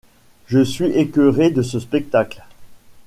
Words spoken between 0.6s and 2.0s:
suis écœuré de ce